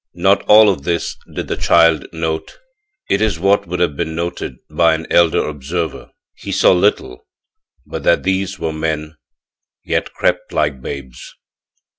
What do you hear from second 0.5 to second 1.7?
of this did the